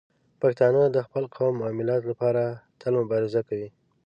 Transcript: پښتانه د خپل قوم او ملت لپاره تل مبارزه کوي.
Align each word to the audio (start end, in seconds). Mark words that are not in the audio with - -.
پښتانه 0.41 0.81
د 0.89 0.97
خپل 1.05 1.23
قوم 1.35 1.55
او 1.65 1.71
ملت 1.79 2.01
لپاره 2.11 2.43
تل 2.81 2.93
مبارزه 3.01 3.41
کوي. 3.49 3.69